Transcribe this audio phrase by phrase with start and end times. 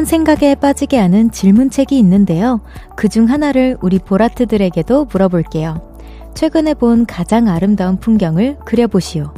[0.00, 2.60] 다양한 생각에 빠지게 하는 질문책이 있는데요.
[2.96, 5.82] 그 중 하나를 우리 보라트들에게도 물어볼게요.
[6.34, 9.32] 최근에 본 가장 아름다운 풍경을 그려보시오.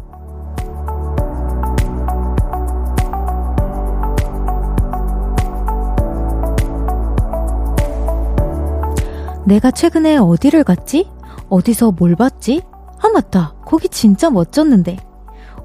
[9.46, 11.08] 내가 최근에 어디를 갔지?
[11.48, 12.62] 어디서 뭘 봤지?
[13.02, 13.54] 아, 맞다.
[13.64, 14.96] 거기 진짜 멋졌는데.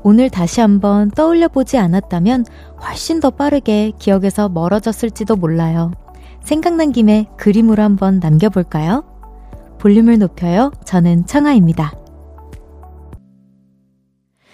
[0.03, 2.45] 오늘 다시 한번 떠올려 보지 않았다면
[2.81, 5.91] 훨씬 더 빠르게 기억에서 멀어졌을지도 몰라요.
[6.43, 9.03] 생각난 김에 그림으로 한번 남겨볼까요?
[9.79, 10.71] 볼륨을 높여요.
[10.85, 11.93] 저는 청아입니다.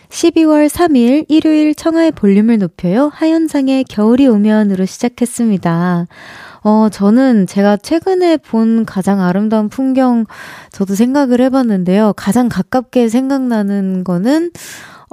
[0.10, 3.10] 12월 3일 일요일 청하의 볼륨을 높여요.
[3.14, 6.08] 하현상의 겨울이 오면으로 시작했습니다.
[6.64, 10.26] 어, 저는 제가 최근에 본 가장 아름다운 풍경
[10.72, 12.14] 저도 생각을 해봤는데요.
[12.16, 14.52] 가장 가깝게 생각나는 거는,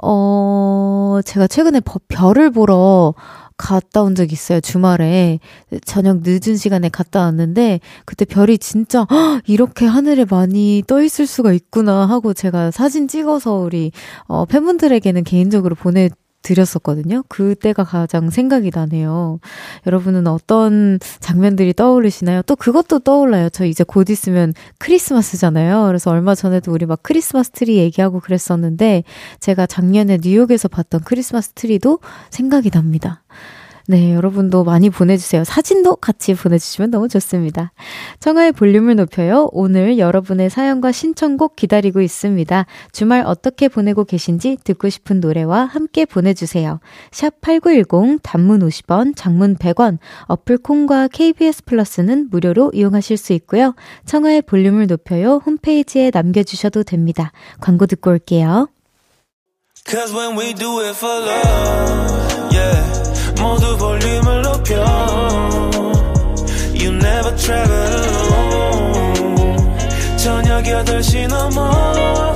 [0.01, 3.13] 어, 제가 최근에 별을 보러
[3.61, 4.59] 갔다 온적 있어요.
[4.59, 5.39] 주말에
[5.85, 9.05] 저녁 늦은 시간에 갔다 왔는데 그때 별이 진짜
[9.45, 13.91] 이렇게 하늘에 많이 떠 있을 수가 있구나 하고 제가 사진 찍어서 우리
[14.27, 16.09] 어 팬분들에게는 개인적으로 보내
[16.41, 17.23] 드렸었거든요.
[17.27, 19.39] 그때가 가장 생각이 나네요.
[19.87, 22.41] 여러분은 어떤 장면들이 떠오르시나요?
[22.43, 23.49] 또 그것도 떠올라요.
[23.49, 25.85] 저 이제 곧 있으면 크리스마스잖아요.
[25.87, 29.03] 그래서 얼마 전에도 우리 막 크리스마스 트리 얘기하고 그랬었는데
[29.39, 33.23] 제가 작년에 뉴욕에서 봤던 크리스마스 트리도 생각이 납니다.
[33.91, 35.43] 네, 여러분도 많이 보내주세요.
[35.43, 37.73] 사진도 같이 보내주시면 너무 좋습니다.
[38.21, 39.49] 청하의 볼륨을 높여요.
[39.51, 42.65] 오늘 여러분의 사연과 신청곡 기다리고 있습니다.
[42.93, 46.79] 주말 어떻게 보내고 계신지 듣고 싶은 노래와 함께 보내주세요.
[47.11, 49.97] 샵 8910, 단문 50원, 장문 100원,
[50.27, 53.75] 어플 콩과 KBS 플러스는 무료로 이용하실 수 있고요.
[54.05, 55.41] 청하의 볼륨을 높여요.
[55.45, 57.33] 홈페이지에 남겨주셔도 됩니다.
[57.59, 58.69] 광고 듣고 올게요.
[63.41, 64.75] 모두 볼륨을 높여
[66.73, 67.71] You never travel
[68.23, 69.57] alone
[70.17, 72.35] 저녁 8시 넘어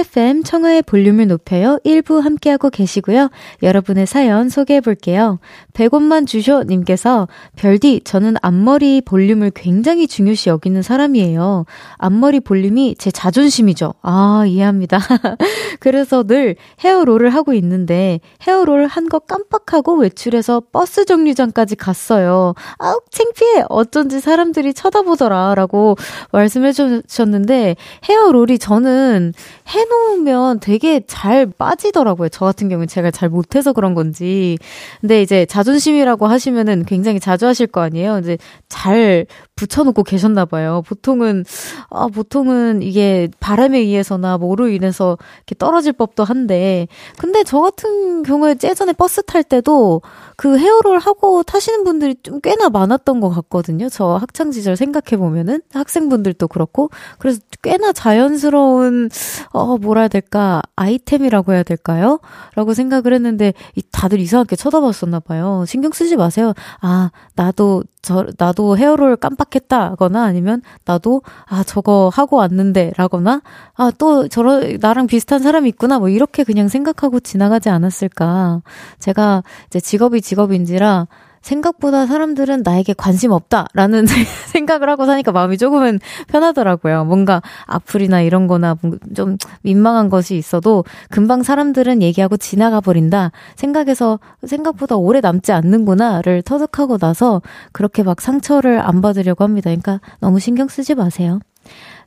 [0.00, 1.78] 쿨 FM 청하의 볼륨을 높여요.
[1.84, 3.28] 1부 함께하고 계시고요.
[3.62, 5.38] 여러분의 사연 소개해 볼게요.
[5.74, 11.66] 100원만 주쇼 님께서 별디 저는 앞머리 볼륨을 굉장히 중요시 여기는 사람이에요.
[11.98, 13.94] 앞머리 볼륨이 제 자존심이죠.
[14.02, 14.98] 아, 이해합니다.
[15.80, 22.54] 그래서 늘 헤어롤을 하고 있는데 헤어롤 한 거 깜빡하고 외출해서 버스 정류장까지 갔어요.
[22.78, 23.64] 아우 창피해.
[23.68, 25.96] 어쩐지 사람들이 쳐다보더라 라고
[26.32, 27.74] 말씀해 주셨는데
[28.08, 29.32] 헤어롤이 저는
[29.74, 32.28] 해 놓으면 되게 잘 빠지더라고요.
[32.30, 34.56] 저 같은 경우는 제가 잘 못해서 그런 건지.
[35.00, 38.18] 근데 이제 자존심이라고 하시면은 굉장히 자주 하실 거 아니에요.
[38.20, 40.82] 이제 잘 붙여놓고 계셨나 봐요.
[40.86, 41.44] 보통은
[41.90, 46.86] 아 보통은 이게 바람에 의해서나 뭐로 인해서 이렇게 떨어질 법도 한데
[47.18, 50.00] 근데 저 같은 경우에 예전에 버스 탈 때도
[50.40, 53.90] 그 헤어롤 하고 타시는 분들이 좀 꽤나 많았던 것 같거든요.
[53.90, 59.10] 저 학창 시절 생각해 보면은 학생분들도 그렇고 그래서 꽤나 자연스러운
[59.52, 62.20] 어 뭐라 해야 될까 아이템이라고 해야 될까요?
[62.54, 65.66] 라고 생각을 했는데 이 다들 이상하게 쳐다봤었나 봐요.
[65.68, 66.54] 신경 쓰지 마세요.
[66.80, 73.42] 아 나도 저, 나도 헤어롤 깜빡했다거나 아니면 나도, 아, 저거 하고 왔는데 라거나,
[73.74, 78.62] 아, 또 저러, 나랑 비슷한 사람이 있구나 뭐 이렇게 그냥 생각하고 지나가지 않았을까.
[78.98, 81.08] 제가 이제 직업이 직업인지라
[81.42, 84.06] 생각보다 사람들은 나에게 관심 없다라는
[84.52, 85.98] 생각을 하고 사니까 마음이 조금은
[86.28, 87.04] 편하더라고요.
[87.04, 88.76] 뭔가 악플이나 이런 거나
[89.14, 93.32] 좀 민망한 것이 있어도 금방 사람들은 얘기하고 지나가 버린다.
[93.56, 97.40] 생각해서 생각보다 오래 남지 않는구나를 터득하고 나서
[97.72, 99.70] 그렇게 막 상처를 안 받으려고 합니다.
[99.70, 101.40] 그러니까 너무 신경 쓰지 마세요.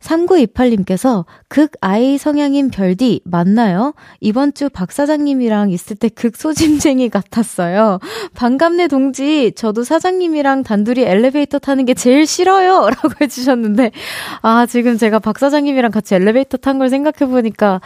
[0.04, 3.94] 3928님께서 극 아이 성향인 별디 맞나요?
[4.22, 8.00] 이번 주 박 사장님이랑 있을 때 극 소심쟁이 같았어요.
[8.36, 9.52] 반갑네 동지.
[9.56, 12.90] 저도 사장님이랑 단둘이 엘리베이터 타는 게 제일 싫어요.
[12.90, 13.92] 라고 해주셨는데
[14.42, 17.82] 아 지금 제가 박 사장님이랑 같이 엘리베이터 탄 걸 생각해 보니까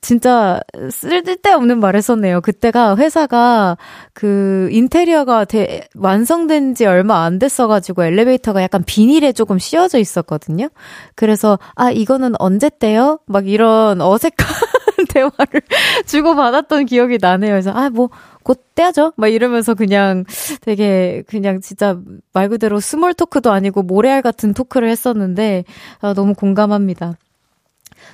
[0.00, 0.60] 진짜
[0.90, 2.40] 쓸데없는 말 했었네요.
[2.40, 3.76] 그때가 회사가
[4.14, 10.68] 그 인테리어가 대, 완성된 지 얼마 안 됐어가지고 엘리베이터가 약간 비닐에 조금 씌워져 있었거든요.
[11.14, 13.18] 그래서, 아, 이거는 언제 떼요?
[13.26, 14.34] 막 이런 어색한
[15.10, 15.62] 대화를
[16.06, 17.52] 주고받았던 기억이 나네요.
[17.52, 18.08] 그래서, 아, 뭐,
[18.42, 19.12] 곧 떼야죠?
[19.16, 20.24] 막 이러면서 그냥
[20.62, 21.98] 되게 그냥 진짜
[22.32, 25.64] 말 그대로 small talk도 아니고 모래알 같은 talk를 했었는데,
[26.00, 27.18] 아, 너무 공감합니다.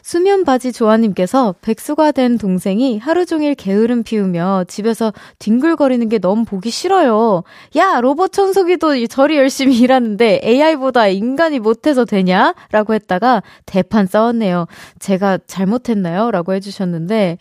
[0.02, 6.70] 수면 바지 조아님께서 백수가 된 동생이 하루 종일 게으름 피우며 집에서 뒹굴거리는 게 너무 보기
[6.70, 7.42] 싫어요.
[7.76, 12.54] 야, 로봇 청소기도 저리 열심히 일하는데 AI보다 인간이 못해서 되냐?
[12.70, 14.66] 라고 했다가 대판 싸웠네요.
[14.98, 16.30] 제가 잘못했나요?
[16.30, 17.38] 라고 해주셨는데,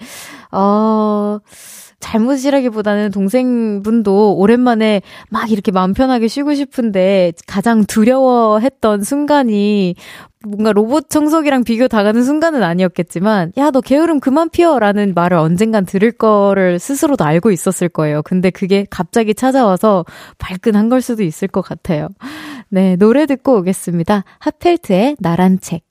[0.52, 1.40] 어,
[2.00, 9.96] 잘못이라기보다는 동생분도 오랜만에 막 이렇게 마음 편하게 쉬고 싶은데 가장 두려워했던 순간이
[10.46, 14.80] 뭔가 로봇 청소기랑 비교 다가는 순간은 아니었겠지만, 야, 너 게으름 그만 피워!
[14.80, 18.22] 라는 말을 언젠간 들을 거를 스스로도 알고 있었을 거예요.
[18.22, 20.06] 근데 그게 갑자기 찾아와서
[20.38, 22.10] 발끈한 걸 수도 있을 것 같아요.
[22.70, 24.24] 네, 노래 듣고 오겠습니다.
[24.40, 25.82] 하펠트의 나란 책.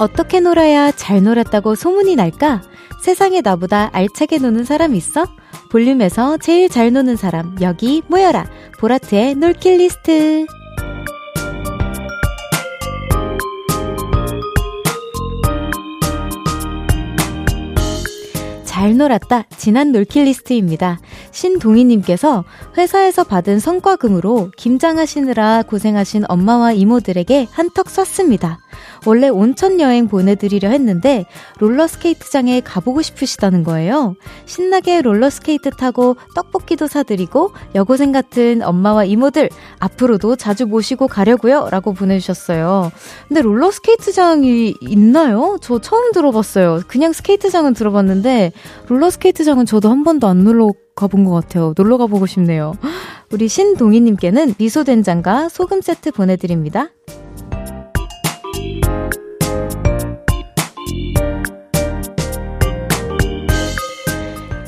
[0.00, 2.62] 어떻게 놀아야 잘 놀았다고 소문이 날까?
[3.02, 5.26] 세상에 나보다 알차게 노는 사람 있어?
[5.70, 8.46] 볼륨에서 제일 잘 노는 사람, 여기 모여라.
[8.78, 10.46] 보라트의 놀킬 리스트.
[18.64, 19.44] 잘 놀았다.
[19.58, 20.98] 지난 놀킬 리스트입니다.
[21.32, 22.44] 신동희님께서
[22.78, 28.58] 회사에서 받은 성과금으로 김장하시느라 고생하신 엄마와 이모들에게 한턱 쐈습니다.
[29.06, 31.26] 원래 온천 여행 보내드리려 했는데
[31.58, 34.14] 롤러스케이트장에 가보고 싶으시다는 거예요.
[34.46, 41.68] 신나게 롤러스케이트 타고 떡볶이도 사드리고 여고생 같은 엄마와 이모들 앞으로도 자주 모시고 가려고요.
[41.70, 42.90] 라고 보내주셨어요.
[43.28, 45.58] 근데 롤러스케이트장이 있나요?
[45.60, 46.80] 저 처음 들어봤어요.
[46.86, 48.52] 그냥 스케이트장은 들어봤는데
[48.88, 51.72] 롤러스케이트장은 저도 한 번도 안 놀러 가본 것 같아요.
[51.76, 52.74] 놀러 가보고 싶네요.
[53.32, 56.88] 우리 신동희님께는 미소된장과 소금 세트 보내드립니다.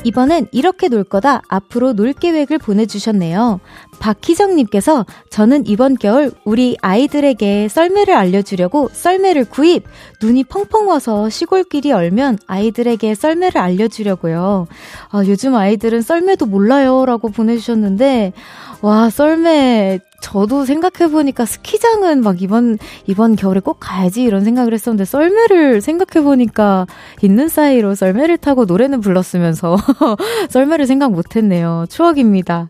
[0.03, 3.59] 이번엔 이렇게 놀 거다 앞으로 놀 계획을 보내주셨네요.
[4.03, 9.85] 박희정님께서 저는 이번 겨울 우리 아이들에게 썰매를 알려주려고 썰매를 구입!
[10.21, 14.67] 눈이 펑펑 와서 시골길이 얼면 아이들에게 썰매를 알려주려고요.
[15.09, 17.05] 아, 요즘 아이들은 썰매도 몰라요.
[17.05, 18.33] 라고 보내주셨는데,
[18.81, 22.77] 와, 썰매 저도 생각해보니까 스키장은 막 이번,
[23.07, 26.87] 이번 겨울에 꼭 가야지 이런 생각을 했었는데 썰매를 생각해보니까
[27.21, 29.75] 있는 사이로 썰매를 타고 노래는 불렀으면서
[30.49, 31.85] 썰매를 생각 못했네요.
[31.89, 32.69] 추억입니다.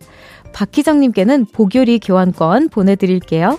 [0.54, 3.58] 박희정님께는 보교리 교환권 보내드릴게요.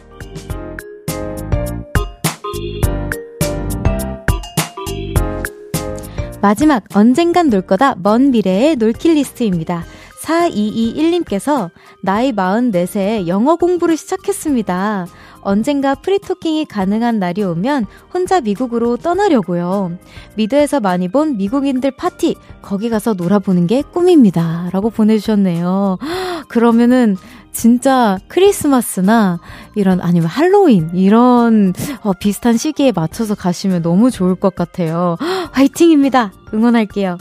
[6.40, 9.82] 마지막 언젠간 놀 거다 먼 미래의 놀킬 리스트입니다.
[10.22, 11.70] 4221님께서
[12.02, 15.06] 나이 44세 영어 공부를 시작했습니다.
[15.44, 19.98] 언젠가 프리토킹이 가능한 날이 오면 혼자 미국으로 떠나려고요.
[20.36, 24.70] 미드에서 많이 본 미국인들 파티, 거기 가서 놀아보는 게 꿈입니다.
[24.72, 25.98] 라고 보내주셨네요.
[26.48, 27.16] 그러면은
[27.52, 29.38] 진짜 크리스마스나
[29.76, 35.16] 이런 아니면 할로윈 이런 어, 비슷한 시기에 맞춰서 가시면 너무 좋을 것 같아요.
[35.52, 36.32] 화이팅입니다.
[36.52, 37.16] 응원할게요.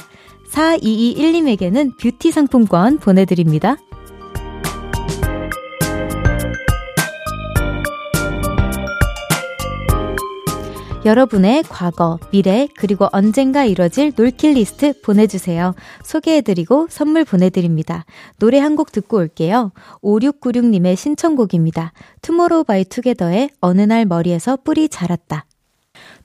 [0.50, 3.78] 4221님에게는 뷰티 상품권 보내드립니다.
[11.06, 15.76] 여러분의 과거, 미래, 그리고 언젠가 이뤄질 놀킬 리스트 보내주세요.
[16.04, 18.06] 소개해드리고 선물 보내드립니다.
[18.40, 19.72] 노래 한 곡 듣고 올게요.
[20.02, 21.92] 5696님의 신청곡입니다.
[22.22, 25.46] 투모로우 바이 투게더의 어느 날 머리에서 뿔이 자랐다.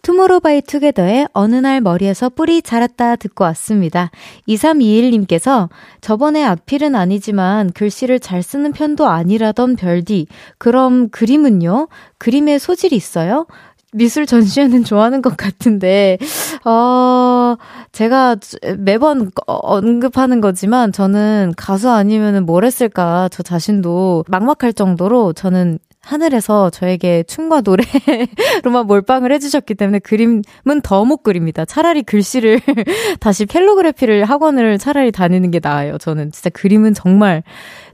[0.02, 4.11] 투모로우바이투게더의 어느 날 머리에서 뿔이 자랐다 듣고 왔습니다.
[4.49, 5.68] 2321님께서
[6.00, 10.26] 저번에 악필은 아니지만 글씨를 잘 쓰는 편도 아니라던 별디.
[10.56, 11.88] 그럼 그림은요?
[12.16, 13.47] 그림에 소질이 있어요?
[13.92, 16.18] 미술 전시회는 좋아하는 것 같은데,
[16.64, 17.57] 어,
[17.92, 18.37] 제가
[18.78, 27.23] 매번 언급하는 거지만 저는 가수 아니면은 뭘 했을까 저 자신도 막막할 정도로 저는 하늘에서 저에게
[27.25, 30.42] 춤과 노래로만 몰빵을 해주셨기 때문에 그림은
[30.83, 31.64] 더 못 그립니다.
[31.64, 32.61] 차라리 글씨를
[33.21, 35.99] 다시 펠로그래피를 학원을 차라리 다니는 게 나아요.
[35.99, 37.42] 저는 진짜 그림은 정말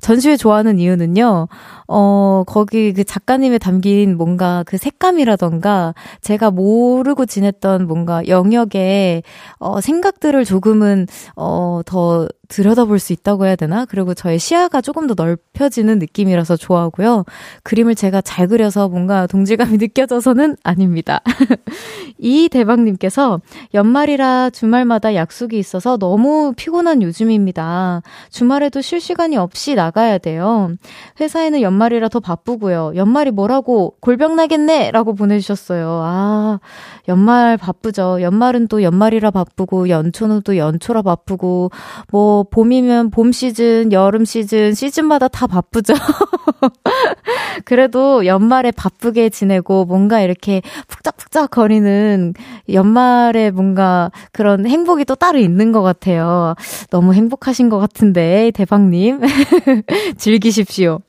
[0.05, 1.49] 전시회 좋아하는 이유는요.
[1.89, 9.23] 어, 거기 그 작가님의 담긴 뭔가 그 색감이라던가 제가 모르고 지냈던 뭔가 영역의
[9.59, 11.07] 어, 생각들을 조금은
[11.37, 13.87] 어, 더 들여다볼 수 있다고 해야 되나?
[13.87, 17.25] 그리고 저의 시야가 조금 더 넓혀지는 느낌이라서 좋아하고요.
[17.63, 21.23] 그림을 제가 잘 그려서 뭔가 동질감이 느껴져서는 아닙니다.
[22.19, 23.41] 이 대박님께서
[23.73, 28.03] 연말이라 주말마다 약속이 있어서 너무 피곤한 요즘입니다.
[28.31, 30.73] 주말에도 쉴 시간이 없이 나 가야 돼요.
[31.21, 32.93] 회사에는 연 연말이라 더 바쁘고요.
[32.95, 36.01] 연말이 뭐라고 골병 나겠네 라고 보내주셨어요.
[36.05, 36.61] 아,
[37.09, 38.23] 연말 바쁘죠.
[38.23, 41.71] 연말은 또 연말이라 바쁘고 연초는 또 연초라 바쁘고
[42.11, 45.95] 뭐 봄이면 봄 시즌, 여름 시즌 시즌마다 다 바쁘죠.
[47.65, 52.35] 그래도 연말에 바쁘게 지내고 뭔가 이렇게 푹짝푹짝 거리는
[52.73, 56.55] 연말에 뭔가 그런 행복이 또 따로 있는 것 같아요.
[56.91, 59.21] 너무 행복하신 것 같은데, 대박님.
[60.17, 61.01] 즐기십시오.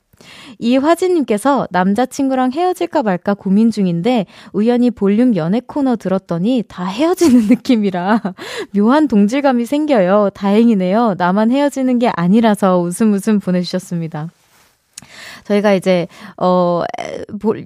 [0.58, 8.22] 이화진님께서 남자친구랑 헤어질까 말까 고민 중인데 우연히 볼륨 연애 코너 들었더니 다 헤어지는 느낌이라
[8.74, 10.30] 묘한 동질감이 생겨요.
[10.34, 11.14] 다행이네요.
[11.18, 14.30] 나만 헤어지는 게 아니라서 웃음 웃음 보내주셨습니다.
[15.46, 16.82] 저희가 이제 어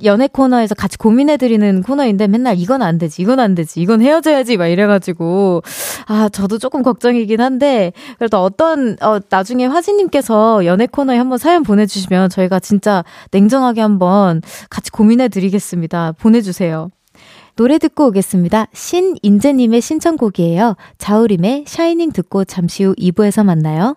[0.04, 3.22] 연애 코너에서 같이 고민해 드리는 코너인데 맨날 이건 안 되지.
[3.22, 3.80] 이건 안 되지.
[3.80, 5.62] 이건 헤어져야지 막 이래 가지고
[6.06, 11.62] 아, 저도 조금 걱정이긴 한데 그래도 어떤 어 나중에 화진 님께서 연애 코너에 한번 사연
[11.62, 16.12] 보내 주시면 저희가 진짜 냉정하게 한번 같이 고민해 드리겠습니다.
[16.18, 16.90] 보내 주세요.
[17.56, 18.68] 노래 듣고 오겠습니다.
[18.72, 20.76] 신인재님의 신청곡이에요.
[20.98, 23.96] 자우림의 샤이닝 듣고 잠시 후 2부에서 만나요.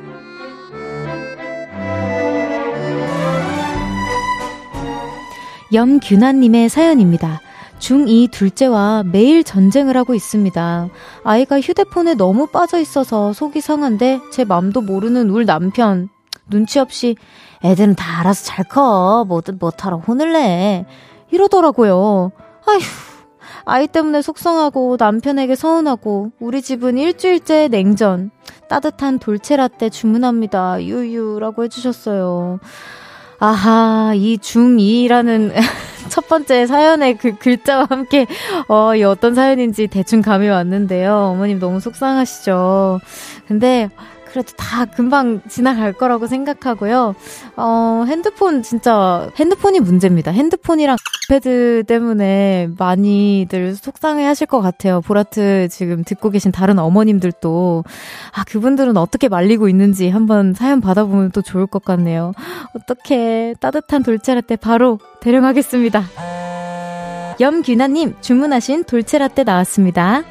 [5.73, 7.41] 염균아님의 사연입니다.
[7.79, 10.89] 중2 둘째와 매일 전쟁을 하고 있습니다.
[11.23, 16.09] 아이가 휴대폰에 너무 빠져 있어서 속이 상한데 제 맘도 모르는 울 남편.
[16.49, 17.15] 눈치 없이
[17.63, 19.25] 애들은 다 알아서 잘 커.
[19.27, 20.85] 뭐든 못하러 혼을 내.
[21.31, 22.31] 이러더라고요.
[22.67, 22.79] 아휴.
[23.65, 28.31] 아이 때문에 속상하고 남편에게 서운하고 우리 집은 일주일째 냉전.
[28.69, 30.83] 따뜻한 돌체라떼 주문합니다.
[30.83, 32.59] 유유라고 해주셨어요.
[33.43, 35.51] 아하, 이 중2라는
[36.09, 38.27] 첫 번째 사연의 그 글자와 함께,
[38.67, 41.31] 어, 이 어떤 사연인지 대충 감이 왔는데요.
[41.33, 42.99] 어머님 너무 속상하시죠.
[43.47, 43.89] 근데,
[44.31, 47.15] 그래도 다 금방 지나갈 거라고 생각하고요.
[47.57, 50.31] 어, 핸드폰 진짜 핸드폰이 문제입니다.
[50.31, 50.95] 핸드폰이랑
[51.29, 55.01] 패드 때문에 많이들 속상해 하실 것 같아요.
[55.01, 57.83] 보라트 지금 듣고 계신 다른 어머님들도
[58.33, 62.33] 아, 그분들은 어떻게 말리고 있는지 한번 사연 받아보면 또 좋을 것 같네요.
[62.73, 66.03] 어떻게 따뜻한 돌체라떼 바로 대령하겠습니다.
[67.39, 70.23] 염규나님 주문하신 돌체라떼 나왔습니다.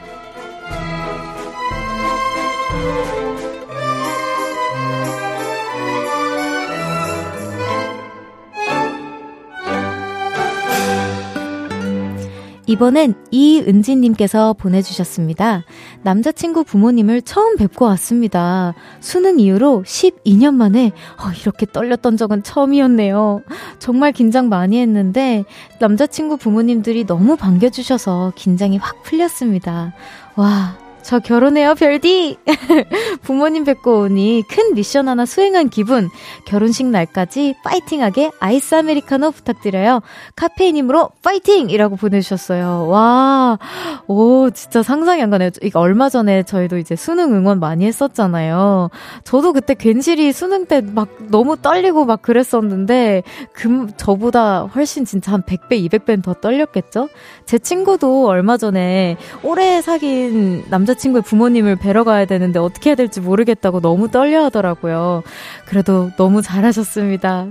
[12.70, 15.64] 이번엔 이은지님께서 보내주셨습니다.
[16.02, 18.74] 남자친구 부모님을 처음 뵙고 왔습니다.
[19.00, 23.42] 수능 이후로 12년 만에 어, 이렇게 떨렸던 적은 처음이었네요.
[23.80, 25.42] 정말 긴장 많이 했는데
[25.80, 29.92] 남자친구 부모님들이 너무 반겨주셔서 긴장이 확 풀렸습니다.
[30.36, 32.36] 와, 저 결혼해요, 별디!
[33.22, 36.08] 부모님 뵙고 오니 큰 미션 하나 수행한 기분.
[36.46, 40.02] 결혼식 날까지 파이팅하게 아이스 아메리카노 부탁드려요.
[40.36, 41.70] 카페인님으로 파이팅!
[41.70, 42.86] 이라고 보내주셨어요.
[42.88, 43.58] 와,
[44.06, 45.50] 오, 진짜 상상이 안 가네요.
[45.62, 48.90] 이거 얼마 전에 저희도 이제 수능 응원 많이 했었잖아요.
[49.24, 55.42] 저도 그때 괜시리 수능 때 막 너무 떨리고 막 그랬었는데, 금, 저보다 훨씬 진짜 한
[55.42, 57.08] 100배, 200배는 더 떨렸겠죠?
[57.46, 63.20] 제 친구도 얼마 전에 오래 사귄 남자 남자친구의 부모님을 뵈러 가야 되는데 어떻게 해야 될지
[63.20, 65.22] 모르겠다고 너무 떨려 하더라고요.
[65.66, 67.48] 그래도 너무 잘하셨습니다.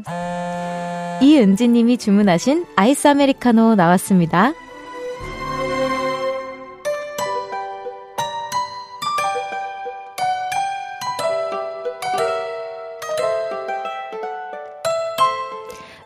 [1.22, 4.54] 이은지님이 주문하신 아이스 아메리카노 나왔습니다.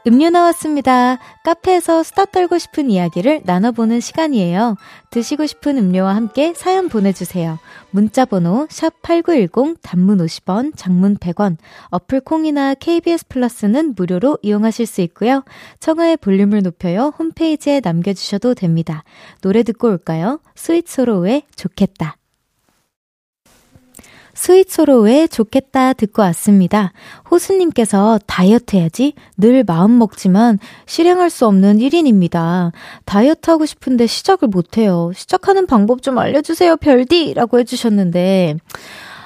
[0.06, 1.18] 음료 나왔습니다.
[1.44, 4.76] 카페에서 수다 떨고 싶은 이야기를 나눠보는 시간이에요.
[5.12, 7.58] 드시고 싶은 음료와 함께 사연 보내주세요.
[7.92, 11.56] 문자번호 샵8910 단문 50원, 장문 100원,
[11.90, 15.44] 어플 콩이나 KBS 플러스는 무료로 이용하실 수 있고요.
[15.80, 17.14] 청하의 볼륨을 높여요.
[17.18, 19.06] 홈페이지에 남겨주셔도 됩니다.
[19.42, 20.42] 노래 듣고 올까요?
[20.56, 22.18] 스윗소로우의 좋겠다.
[24.34, 26.92] 스윗소로우의 좋겠다 듣고 왔습니다.
[27.30, 32.72] 호수님께서 다이어트 해야지 늘 마음 먹지만 실행할 수 없는 1인입니다.
[33.06, 35.12] 다이어트 하고 싶은데 시작을 못해요.
[35.16, 37.34] 시작하는 방법 좀 알려주세요, 별디!
[37.34, 38.58] 라고 해주셨는데,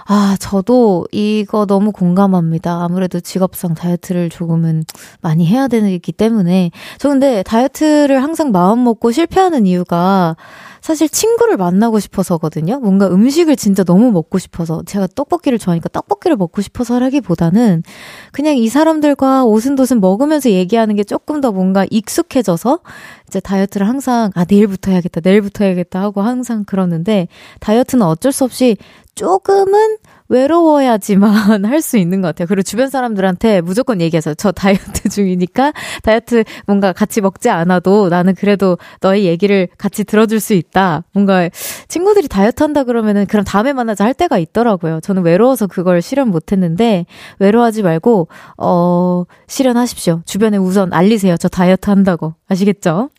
[0.09, 2.81] 아, 저도 이거 너무 공감합니다.
[2.81, 4.85] 아무래도 직업상 다이어트를 조금은
[5.19, 6.71] 많이 해야 되기 때문에.
[6.97, 10.37] 저 근데 다이어트를 항상 마음 먹고 실패하는 이유가
[10.79, 12.79] 사실 친구를 만나고 싶어서거든요.
[12.79, 17.83] 뭔가 음식을 진짜 너무 먹고 싶어서 제가 떡볶이를 좋아하니까 떡볶이를 먹고 싶어서라기보다는
[18.31, 22.79] 그냥 이 사람들과 오순도순 먹으면서 얘기하는 게 조금 더 뭔가 익숙해져서
[23.27, 27.27] 이제 다이어트를 항상 아 내일부터 해야겠다 내일부터 해야겠다 하고 항상 그러는데
[27.59, 28.77] 다이어트는 어쩔 수 없이
[29.17, 29.97] 조금은
[30.29, 32.47] 외로워야지만 할 수 있는 것 같아요.
[32.47, 35.71] 그리고 주변 사람들한테 무조건 얘기해서 저 다이어트 중이니까
[36.03, 41.03] 다이어트 뭔가 같이 먹지 않아도 나는 그래도 너의 얘기를 같이 들어줄 수 있다.
[41.13, 41.49] 뭔가
[41.87, 44.99] 친구들이 다이어트 한다 그러면은 그럼 다음에 만나자 할 때가 있더라고요.
[45.01, 47.05] 저는 외로워서 그걸 실현 못 했는데
[47.39, 50.21] 외로워하지 말고 어 실현하십시오.
[50.25, 51.37] 주변에 우선 알리세요.
[51.37, 52.33] 저 다이어트 한다고.
[52.49, 53.09] 아시겠죠?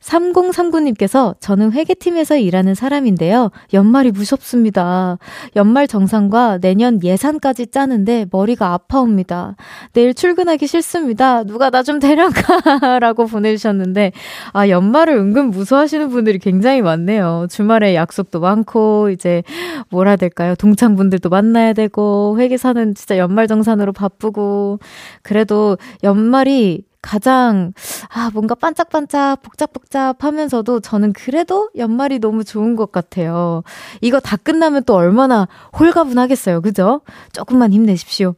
[0.00, 3.50] 3039님께서 저는 회계팀에서 일하는 사람인데요.
[3.74, 5.18] 연말이 무섭습니다.
[5.56, 9.56] 연말 정산과 내년 예산까지 짜는데 머리가 아파옵니다.
[9.92, 11.44] 내일 출근하기 싫습니다.
[11.44, 12.30] 누가 나 좀 데려가.
[13.00, 14.12] 라고 보내주셨는데,
[14.52, 17.46] 아, 연말을 은근 무서워하시는 분들이 굉장히 많네요.
[17.50, 19.42] 주말에 약속도 많고, 이제,
[19.90, 20.54] 뭐라 될까요?
[20.54, 24.78] 동창분들도 만나야 되고, 회계사는 진짜 연말 정산으로 바쁘고,
[25.22, 27.72] 그래도 연말이 가장,
[28.08, 33.62] 아, 뭔가 반짝반짝, 복잡복잡 하면서도 저는 그래도 연말이 너무 좋은 것 같아요.
[34.00, 36.60] 이거 다 끝나면 또 얼마나 홀가분하겠어요.
[36.60, 37.00] 그죠?
[37.32, 38.34] 조금만 힘내십시오.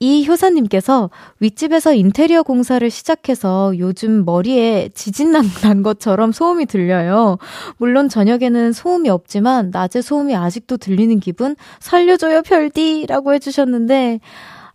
[0.00, 7.38] 이 효사님께서 윗집에서 인테리어 공사를 시작해서 요즘 머리에 지진 난 것처럼 소음이 들려요.
[7.76, 14.20] 물론 저녁에는 소음이 없지만 낮에 소음이 아직도 들리는 기분 살려줘요 별디라고 해주셨는데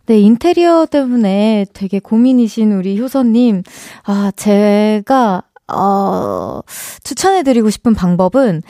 [0.08, 3.62] 네, 인테리어 때문에 되게 고민이신 우리 효선님.
[4.04, 6.60] 아, 제가, 어,
[7.04, 8.62] 추천해드리고 싶은 방법은,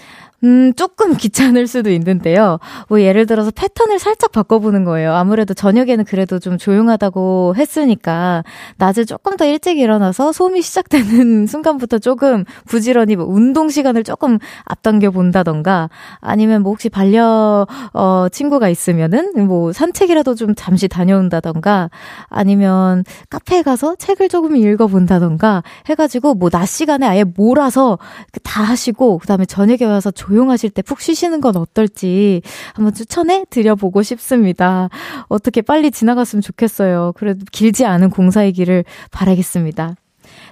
[0.45, 2.59] 음, 조금 귀찮을 수도 있는데요.
[2.89, 5.13] 뭐 예를 들어서 패턴을 살짝 바꿔보는 거예요.
[5.15, 8.45] 아무래도 저녁에는 그래도 좀 조용하다고 했으니까
[8.77, 15.11] 낮에 조금 더 일찍 일어나서 소음이 시작되는 순간부터 조금 부지런히 뭐 운동 시간을 조금 앞당겨
[15.11, 21.91] 본다던가 아니면 뭐 혹시 반려 어 친구가 있으면은 뭐 산책이라도 좀 잠시 다녀온다던가
[22.29, 27.99] 아니면 카페에 가서 책을 조금 읽어 본다던가 해 가지고 뭐 낮 시간에 아예 몰아서
[28.43, 32.41] 다 하시고 그다음에 저녁에 와서 조 용하실 때 푹 쉬시는 건 어떨지
[32.75, 34.89] 한번 추천해 드려보고 싶습니다.
[35.29, 37.13] 어떻게 빨리 지나갔으면 좋겠어요.
[37.15, 39.97] 그래도 길지 않은 공사이기를 바라겠습니다.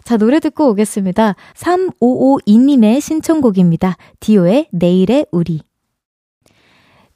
[0.04, 1.36] 자, 노래 듣고 오겠습니다.
[1.54, 3.96] 3552님의 신청곡입니다.
[4.20, 5.62] 디오의 내일의 우리.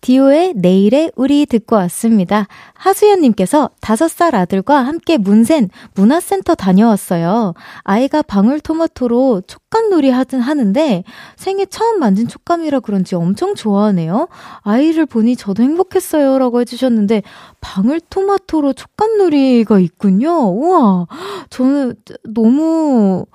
[0.00, 2.46] 디오의 내일의 우리 듣고 왔습니다.
[2.74, 7.54] 하수연님께서 다섯 살 아들과 함께 문센 문화센터 다녀왔어요.
[7.82, 11.04] 아이가 방울토마토로 촉감놀이 하든 하는데
[11.36, 14.28] 생애 처음 만진 촉감이라 그런지 엄청 좋아하네요.
[14.62, 16.38] 아이를 보니 저도 행복했어요.
[16.38, 17.22] 라고 해주셨는데
[17.60, 20.30] 방울토마토로 촉감놀이가 있군요.
[20.50, 21.06] 우와.
[21.50, 23.26] 저는 너무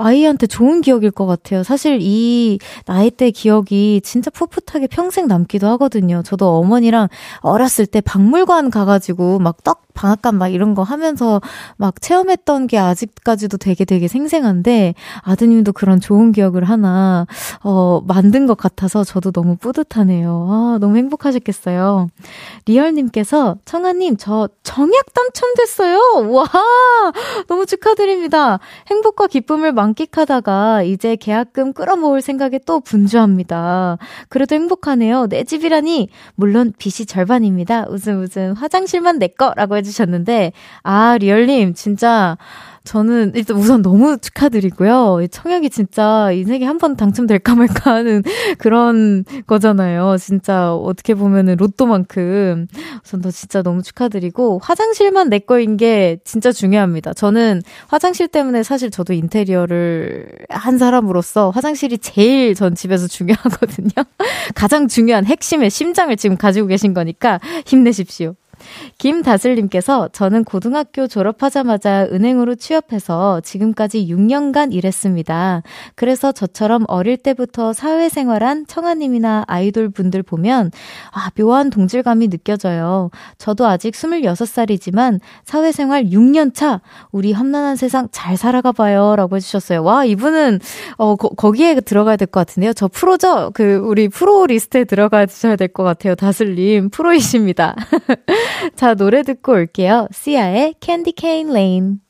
[0.00, 1.62] 아이한테 좋은 기억일 것 같아요.
[1.62, 6.22] 사실 이 나이 때 기억이 진짜 풋풋하게 평생 남기도 하거든요.
[6.24, 7.08] 저도 어머니랑
[7.40, 11.40] 어렸을 때 박물관 가가지고 막 떡 방앗간 막 이런 거 하면서
[11.76, 17.26] 막 체험했던 게 아직까지도 되게 되게 생생한데 아드님도 그런 좋은 기억을 하나
[17.64, 20.46] 어 만든 것 같아서 저도 너무 뿌듯하네요.
[20.50, 22.08] 아, 너무 행복하셨겠어요.
[22.66, 26.30] 리얼 님께서 청하 님 저 청약 당첨됐어요.
[26.30, 26.44] 와
[27.46, 28.58] 너무 축하드립니다.
[28.88, 33.98] 행복과 기쁨을 만끽하다가 이제 계약금 끌어모을 생각에 또 분주합니다.
[34.28, 35.26] 그래도 행복하네요.
[35.28, 37.86] 내 집이라니 물론 빚이 절반입니다.
[37.88, 39.98] 웃음 웃음 화장실만 내 거라고 해 주.
[39.98, 42.36] 해주셨는데, 아, 리얼님, 진짜,
[42.84, 45.18] 저는 일단 우선 너무 축하드리고요.
[45.30, 48.22] 청약이 진짜 인생에 한 번 당첨될까 말까 하는
[48.58, 50.16] 그런 거잖아요.
[50.18, 52.66] 진짜 어떻게 보면은 로또만큼.
[53.04, 57.12] 우선 더 진짜 너무 축하드리고, 화장실만 내 거인 게 진짜 중요합니다.
[57.12, 63.90] 저는 화장실 때문에 사실 저도 인테리어를 한 사람으로서 화장실이 제일 전 집에서 중요하거든요.
[64.54, 68.34] 가장 중요한 핵심의 심장을 지금 가지고 계신 거니까 힘내십시오.
[68.98, 75.62] 김다슬님께서 저는 고등학교 졸업하자마자 은행으로 취업해서 지금까지 6년간 일했습니다.
[75.94, 80.70] 그래서 저처럼 어릴 때부터 사회생활한 청아님이나 아이돌 분들 보면
[81.12, 83.10] 아, 묘한 동질감이 느껴져요.
[83.38, 86.80] 저도 아직 26살이지만 사회생활 6년 차
[87.12, 89.14] 우리 험난한 세상 잘 살아가 봐요.
[89.16, 89.82] 라고 해주셨어요.
[89.82, 90.60] 와, 이분은
[90.96, 92.72] 어, 거, 거기에 들어가야 될 것 같은데요.
[92.74, 93.50] 저 프로죠?
[93.54, 96.14] 그 우리 프로 리스트에 들어가야 될 것 같아요.
[96.14, 96.90] 다슬님.
[96.90, 97.74] 프로이십니다.
[98.74, 100.08] 자, 노래 듣고 올게요.
[100.12, 102.00] 시아의 Candy Cane Lane.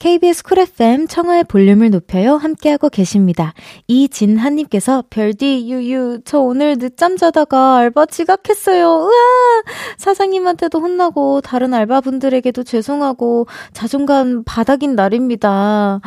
[0.00, 2.36] KBS 쿨 FM 청하의 볼륨을 높여요.
[2.36, 3.52] 함께하고 계십니다.
[3.86, 9.04] 이진한님께서 별디 유유 저 오늘 늦잠 자다가 알바 지각했어요.
[9.04, 9.62] 으아
[9.98, 16.00] 사장님한테도 혼나고 다른 알바분들에게도 죄송하고 자존감 바닥인 날입니다.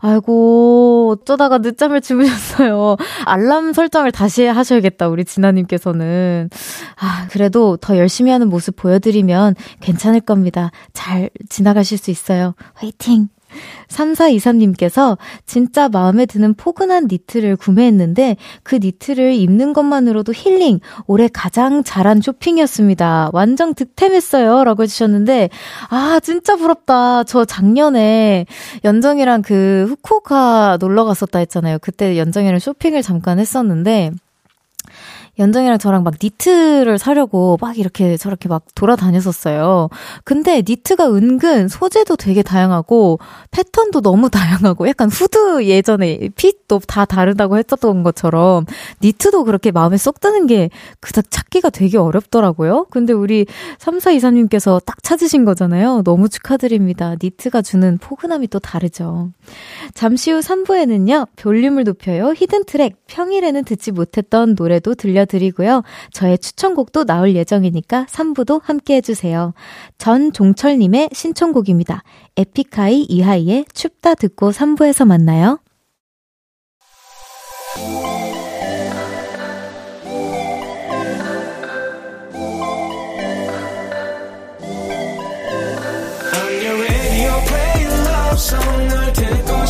[0.00, 2.96] 아이고 어쩌다가 늦잠을 주무셨어요.
[3.26, 6.48] 알람 설정을 다시 하셔야겠다 우리 진아님께서는
[6.98, 10.70] 아 그래도 더 열심히 하는 모습 보여드리면 괜찮을 겁니다.
[10.92, 12.54] 잘 지나가실 수 있어요.
[12.74, 13.28] 화이팅!
[13.88, 22.20] 3423님께서 진짜 마음에 드는 포근한 니트를 구매했는데 그 니트를 입는 것만으로도 힐링, 올해 가장 잘한
[22.20, 23.30] 쇼핑이었습니다.
[23.32, 24.64] 완전 득템했어요.
[24.64, 25.50] 라고 해주셨는데,
[25.88, 27.24] 아, 진짜 부럽다.
[27.24, 28.46] 저 작년에
[28.84, 31.78] 연정이랑 그 후쿠오카 놀러 갔었다 했잖아요.
[31.80, 34.12] 그때 연정이랑 쇼핑을 잠깐 했었는데,
[35.40, 39.88] 연정이랑 저랑 막 니트를 사려고 막 이렇게 저렇게 막 돌아다녔었어요.
[40.22, 43.18] 근데 니트가 은근 소재도 되게 다양하고
[43.50, 48.66] 패턴도 너무 다양하고 약간 후드 예전에 fit도 다 다르다고 했었던 것처럼
[49.02, 50.68] 니트도 그렇게 마음에 쏙 드는 게
[51.00, 52.86] 그닥 찾기가 되게 어렵더라고요.
[52.90, 53.46] 근데 우리
[53.78, 56.02] 3424님께서 딱 찾으신 거잖아요.
[56.04, 57.16] 너무 축하드립니다.
[57.22, 59.30] 니트가 주는 포근함이 또 다르죠.
[59.94, 61.28] 잠시 후 3부에는요.
[61.36, 62.34] 볼륨을 높여요.
[62.36, 65.82] hidden track 평일에는 듣지 못했던 노래도 들려 드리고요.
[66.12, 69.54] 저의 추천곡도 나올 예정이니까 3부도 함께 해주세요.
[69.96, 72.02] 전종철님의 신청곡입니다.
[72.36, 75.58] 에픽하이 이하이의 춥다 듣고 3부에서 만나요.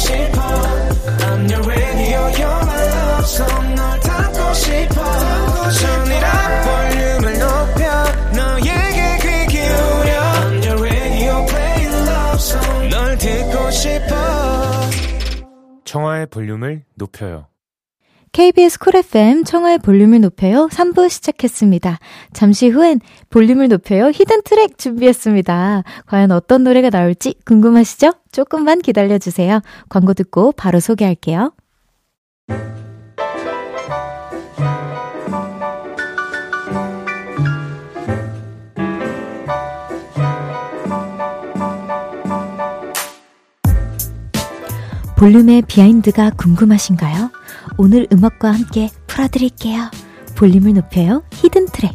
[0.00, 0.69] 싶어
[15.90, 17.48] 청하의 볼륨을 높여요
[18.30, 21.98] KBS 쿨 FM 청하의 볼륨을 높여요 3부 시작했습니다.
[22.32, 25.82] 잠시 후엔 볼륨을 높여요 hidden track 준비했습니다.
[26.06, 28.12] 과연 어떤 노래가 나올지 궁금하시죠?
[28.30, 29.62] 조금만 기다려주세요.
[29.88, 31.52] 광고 듣고 바로 소개할게요.
[45.20, 47.30] 볼륨의 behind가 궁금하신가요?
[47.76, 49.90] 오늘 음악과 함께 풀어드릴게요.
[50.34, 51.22] 볼륨을 높여요.
[51.34, 51.94] hidden track.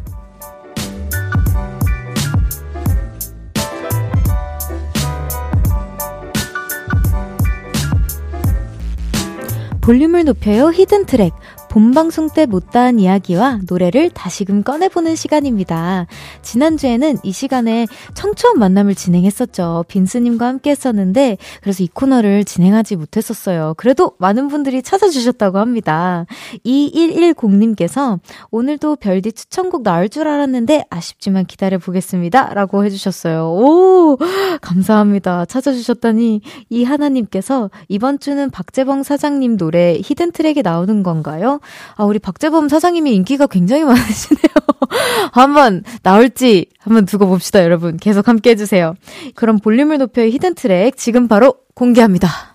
[9.82, 10.72] 볼륨을 높여요.
[10.72, 11.34] hidden track.
[11.76, 16.08] 본방송 때 못다한 이야기와 노래를 다시금 꺼내보는 시간입니다.
[16.42, 19.84] 지난주에는 이 시간에 청초한 만남을 진행했었죠.
[19.90, 23.74] 빈스님과 함께 했었는데, 그래서 이 코너를 진행하지 못했었어요.
[23.76, 26.26] 그래도 많은 분들이 찾아주셨다고 합니다.
[26.66, 32.54] 2110님께서 오늘도 별디 추천곡 나올 줄 알았는데 아쉽지만 기다려보겠습니다.
[32.54, 33.52] 라고 해주셨어요.
[33.52, 34.18] 오!
[34.62, 35.44] 감사합니다.
[35.44, 36.40] 찾아주셨다니.
[36.70, 41.60] 이 하나님께서 이번 주는 박재범 사장님 노래 히든 트랙에 나오는 건가요?
[41.96, 44.46] 아, 우리 박재범 사장님이 인기가 굉장히 많으시네요.
[45.32, 47.98] 한번 나올지 한번 두고 봅시다, 여러분.
[47.98, 48.96] 계속 함께 해주세요.
[49.36, 52.55] 그럼 볼륨을 높여 히든 트랙 지금 바로 공개합니다.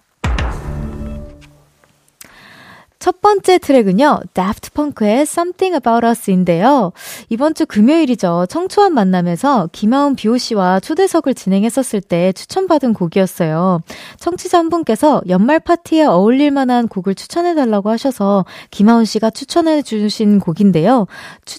[3.01, 6.93] 첫 번째 트랙은요, Daft Punk의 Something About Us인데요.
[7.31, 8.45] 이번 주 금요일이죠.
[8.51, 13.81] 청초한 만남에서 김하운 비오 씨와 초대석을 진행했었을 때 추천받은 곡이었어요.
[14.19, 21.07] 청취자 한 분께서 연말 파티에 어울릴 만한 곡을 추천해달라고 하셔서 김하운 씨가 추천해주신 곡인데요.
[21.47, 21.59] 추,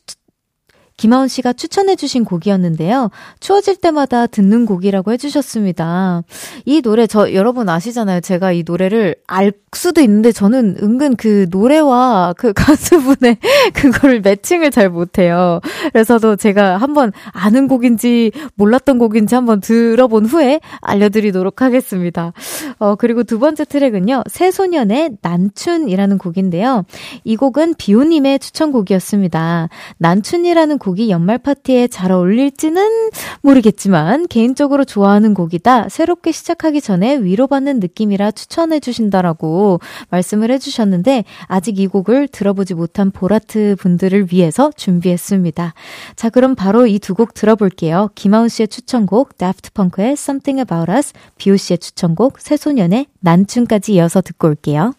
[1.01, 3.09] 김하운 씨가 추천해주신 곡이었는데요.
[3.39, 6.21] 추워질 때마다 듣는 곡이라고 해주셨습니다.
[6.65, 8.21] 이 노래 저 여러분 아시잖아요.
[8.21, 13.37] 제가 이 노래를 알 수도 있는데 저는 은근 그 노래와 그 가수분의
[13.73, 15.59] 그거를 매칭을 잘 못해요.
[15.91, 22.31] 그래서도 제가 한번 아는 곡인지 몰랐던 곡인지 한번 들어본 후에 알려드리도록 하겠습니다.
[22.77, 24.21] 어, 그리고 두 번째 트랙은요.
[24.29, 26.83] 새소년의 난춘이라는 곡인데요.
[27.23, 29.69] 이 곡은 비오님의 추천곡이었습니다.
[29.97, 35.87] 난춘이라는 곡 곡이 연말 파티에 잘 어울릴지는 모르겠지만 개인적으로 좋아하는 곡이다.
[35.87, 43.09] 새롭게 시작하기 전에 위로받는 느낌이라 추천해 주신다라고 말씀을 해 주셨는데 아직 이 곡을 들어보지 못한
[43.11, 45.73] 보라트 분들을 위해서 준비했습니다.
[46.17, 48.09] 자, 그럼 바로 이 두 곡 들어볼게요.
[48.15, 54.49] 김하운 씨의 추천곡 다프트 펑크의 Something About Us, 비오 씨의 추천곡 새소년의 난춤까지 이어서 듣고
[54.49, 54.93] 올게요.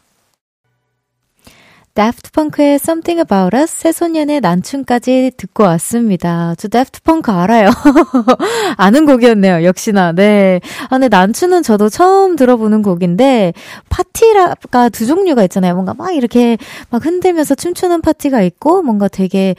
[1.94, 6.54] 다프트 펑크의 Something About Us, 새소년의 난춤까지 듣고 왔습니다.
[6.56, 7.68] 저 다프트 펑크 알아요.
[8.78, 9.64] 아는 곡이었네요.
[9.64, 10.12] 역시나.
[10.12, 10.60] 네.
[10.84, 13.52] 아, 근데 난춤은 저도 처음 들어보는 곡인데,
[13.90, 15.74] 파티가 두 종류가 있잖아요.
[15.74, 16.56] 뭔가 막 이렇게
[16.88, 19.54] 막 흔들면서 춤추는 파티가 있고, 뭔가 되게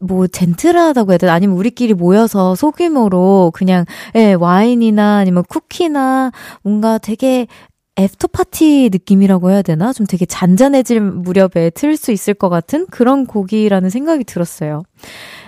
[0.00, 3.84] 뭐 젠틀하다고 해야 되나 아니면 우리끼리 모여서 소규모로 그냥
[4.16, 7.46] 예, 와인이나 아니면 쿠키나 뭔가 되게
[8.02, 9.92] After party 느낌이라고 해야 되나?
[9.92, 14.82] 좀 되게 잔잔해질 무렵에 틀 수 있을 것 같은 그런 곡이라는 생각이 들었어요.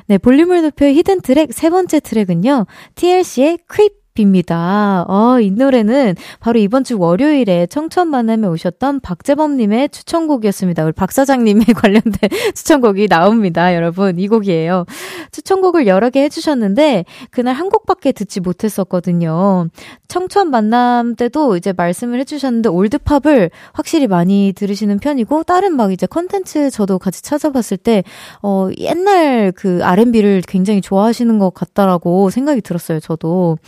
[0.06, 2.66] 네, 볼륨을 높여 hidden track 세 번째 트랙은요.
[2.94, 5.04] TLC의 Creep 입니다.
[5.08, 10.84] 어, 이 노래는 바로 이번 주 월요일에 청초한 만남에 오셨던 박재범님의 추천곡이었습니다.
[10.84, 13.74] 우리 박 사장님의 관련된 추천곡이 나옵니다.
[13.74, 14.86] 여러분, 이 곡이에요.
[15.32, 19.68] 추천곡을 여러 개 해주셨는데, 그날 한 곡밖에 듣지 못했었거든요.
[20.06, 26.06] 청초한 만남 때도 이제 말씀을 해주셨는데, old pop을 확실히 많이 들으시는 편이고, 다른 막 이제
[26.06, 28.04] 컨텐츠 저도 같이 찾아봤을 때,
[28.42, 33.58] 어, 옛날 그 R&B를 굉장히 좋아하시는 것 같다라고 생각이 들었어요, 저도.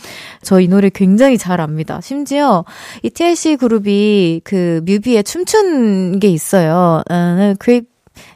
[0.41, 1.99] 저 이 노래 굉장히 잘 압니다.
[2.01, 2.65] 심지어
[3.03, 7.03] 이 TLC 그룹이 그 뮤비에 춤춘 게 있어요.
[7.09, 7.89] 아, Creep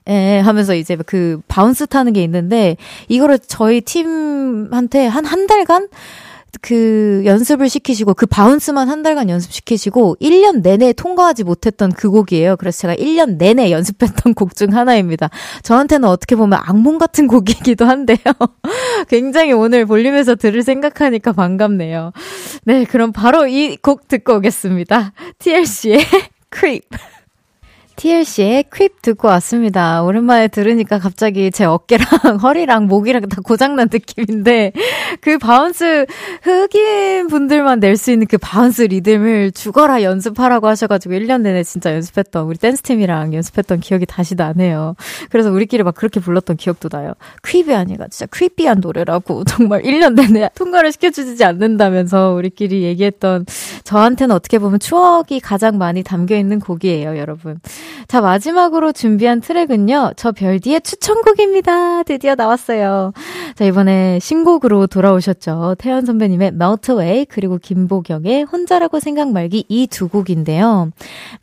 [0.08, 5.88] 에 하면서 이제 그 bounce 타는 게 있는데 이거를 저희 팀한테 한 한 달간
[6.62, 12.58] 그 연습을 시키시고 그 바운스만 한 달간 연습시키시고 1년 내내 통과하지 못했던 그 곡이에요.
[12.58, 15.30] 그래서 제가 1년 내내 연습했던 곡 중 하나입니다.
[15.64, 18.18] 저한테는 어떻게 보면 악몽 같은 곡이기도 한데요.
[19.10, 22.12] 굉장히 오늘 볼륨에서 들을 생각하니까 반갑네요.
[22.66, 25.14] 네, 그럼 바로 이 곡 듣고 오겠습니다.
[25.40, 26.00] TLC의
[26.54, 26.88] Creep.
[28.02, 30.02] TLC의 퀵 듣고 왔습니다.
[30.02, 32.08] 오랜만에 들으니까 갑자기 제 어깨랑
[32.42, 34.72] 허리랑 목이랑 다 고장난 느낌인데
[35.22, 36.08] 그 bounce
[36.42, 42.46] 흑인 분들만 낼 수 있는 그 bounce 리듬을 죽어라 연습하라고 하셔가지고 1년 내내 진짜 연습했던
[42.46, 44.96] 우리 댄스팀이랑 연습했던 기억이 다시 나네요.
[45.30, 47.14] 그래서 우리끼리 막 그렇게 불렀던 기억도 나요.
[47.46, 53.46] 퀵이 아니라 진짜 creepy한 노래라고 정말 1년 내내 통과를 시켜주지 않는다면서 우리끼리 얘기했던
[53.84, 57.60] 저한테는 어떻게 보면 추억이 가장 많이 담겨 있는 곡이에요, 여러분.
[58.08, 60.12] 자, 마지막으로 준비한 트랙은요.
[60.16, 62.04] 저 별디의 추천곡입니다.
[62.04, 63.14] 드디어 나왔어요.
[63.56, 65.76] 자, 이번에 신곡으로 돌아오셨죠.
[65.78, 66.54] 태연 선배님의
[66.90, 70.92] Away 그리고 김보경의 혼자라고 생각 말기 이 두 곡인데요.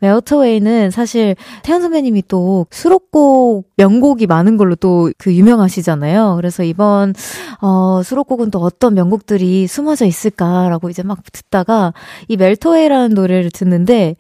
[0.03, 6.35] Away는 사실 태연 선배님이 또 수록곡 명곡이 많은 걸로 또 그 유명하시잖아요.
[6.37, 7.15] 그래서 이번
[7.61, 11.93] 어 수록곡은 또 어떤 명곡들이 숨어져 있을까라고 이제 막 듣다가
[12.29, 14.17] 이 멜터웨이라는 노래를 듣는데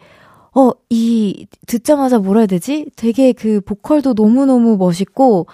[0.58, 2.86] 어, 이, 듣자마자 뭐라 해야 되지?
[2.96, 5.46] 되게 그 보컬도 너무너무 멋있고,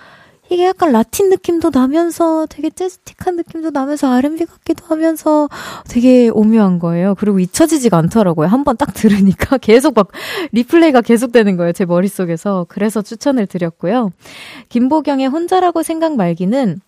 [0.49, 5.51] 이게 약간 라틴 느낌도 나면서 되게 재즈틱한 느낌도 나면서 R&B 같기도 하면서
[5.91, 7.15] 되게 오묘한 거예요.
[7.17, 8.47] 그리고 잊혀지지가 않더라고요.
[8.49, 10.09] 한번 딱 들으니까 계속 막
[10.53, 11.73] 리플레이가 계속되는 거예요.
[11.73, 12.65] 제 머릿속에서.
[12.71, 14.11] 그래서 추천을 드렸고요.
[14.71, 16.81] 김보경의 혼자라고 생각 말기는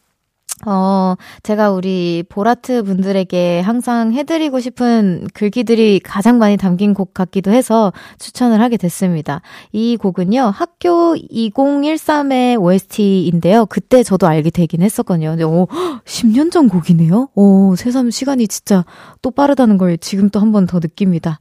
[0.64, 7.92] 어, 제가 우리 보라트 분들에게 항상 해드리고 싶은 글귀들이 가장 많이 담긴 곡 같기도 해서
[8.18, 9.42] 추천을 하게 됐습니다.
[9.72, 13.66] 이 곡은요, 학교 2013의 OST인데요.
[13.66, 15.30] 그때 저도 알게 되긴 했었거든요.
[15.32, 15.68] 근데, 오,
[16.06, 17.28] 10년 전 곡이네요?
[17.34, 18.86] 오, 새삼 시간이 진짜
[19.20, 21.38] 또 빠르다는 걸 지금 또 한 번 더 느낍니다.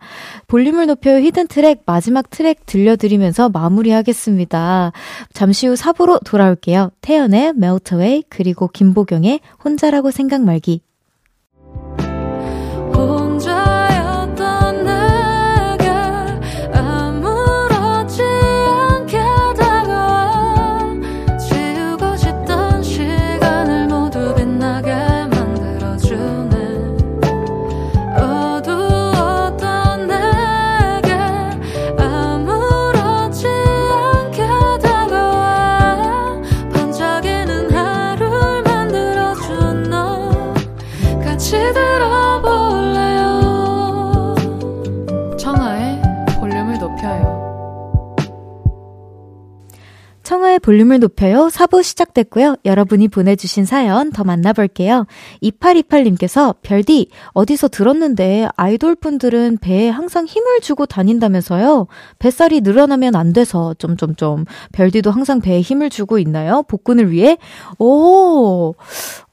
[0.48, 4.92] 볼륨을 높여 hidden track, 마지막 트랙 들려드리면서 마무리하겠습니다.
[5.34, 6.92] 잠시 후 4부로 돌아올게요.
[7.00, 10.82] 태연의 Meltaway, 그리고 김보 김보경의 혼자라고 생각 말기
[50.66, 51.48] 볼륨을 높여요.
[51.52, 52.56] 4부 시작됐고요.
[52.66, 55.06] 여러분이 보내주신 사연 더 만나볼게요.
[55.44, 61.86] 2828님께서 별디, 어디서 들었는데 아이돌 분들은 배에 항상 힘을 주고 다닌다면서요?
[62.18, 64.46] 뱃살이 늘어나면 안 돼서, 점점점.
[64.72, 66.64] 별디도 항상 배에 힘을 주고 있나요?
[66.64, 67.38] 복근을 위해?
[67.78, 68.74] 오,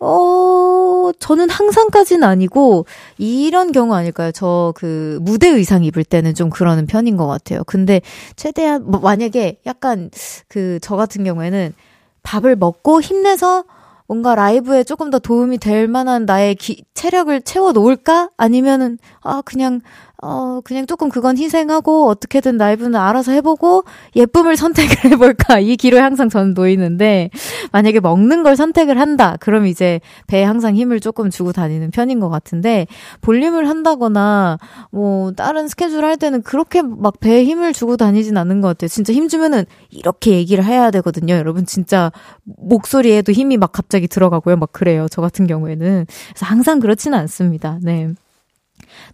[0.01, 2.85] 어, 저는 항상까지는 아니고,
[3.17, 4.33] 이런 경우 아닐까요?
[4.33, 7.63] 저 그 무대 의상 입을 때는 좀 그러는 편인 것 같아요.
[7.65, 8.03] 근데
[8.37, 10.11] 최대한, 뭐 만약에 약간
[10.49, 11.75] 그 저 같은 경우에는
[12.23, 13.65] 밥을 먹고 힘내서
[14.07, 18.31] 뭔가 라이브에 조금 더 도움이 될 만한 나의 기, 체력을 채워 놓을까?
[18.37, 19.81] 아니면은, 아, 그냥,
[20.25, 23.83] 어, 그냥 조금 그건 희생하고 어떻게든 라이브는 알아서 해보고
[24.15, 25.59] 예쁨을 선택을 해볼까.
[25.59, 27.31] 이 기로에 항상 저는 놓이는데,
[27.73, 29.37] 만약에 먹는 걸 선택을 한다.
[29.41, 32.87] 그럼 이제 배에 항상 힘을 조금 주고 다니는 편인 것 같은데,
[33.21, 34.59] 볼륨을 한다거나,
[34.93, 38.89] 뭐, 다른 스케줄 할 때는 그렇게 막 배에 힘을 주고 다니진 않는 것 같아요.
[38.89, 41.35] 진짜 힘 주면은 이렇게 얘기를 해야 되거든요.
[41.35, 42.13] 여러분, 진짜
[42.45, 44.55] 목소리에도 힘이 막 갑자기 들어가고요.
[44.57, 45.09] 막 그래요.
[45.11, 46.07] 저 같은 경우에는.
[46.07, 47.81] 그래서 항상 그렇지는 않습니다.
[47.83, 48.11] 네.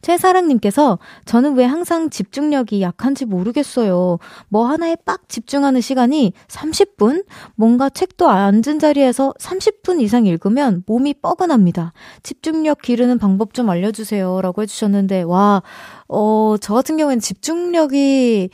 [0.02, 4.18] 최사랑님께서 저는 왜 항상 집중력이 약한지 모르겠어요.
[4.48, 7.24] 뭐 하나에 빡 집중하는 시간이 30분?
[7.54, 11.92] 뭔가 책도 앉은 자리에서 30분 이상 읽으면 몸이 뻐근합니다.
[12.22, 14.40] 집중력 기르는 방법 좀 알려주세요.
[14.42, 15.62] 라고 해주셨는데, 와,
[16.08, 18.50] 어, 저 같은 경우에는 집중력이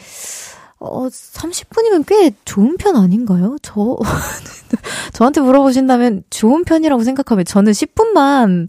[0.84, 3.56] 어, 30분이면 꽤 좋은 편 아닌가요?
[3.62, 3.96] 저,
[5.14, 8.68] 저한테 물어보신다면 좋은 편이라고 생각하면 저는 10분만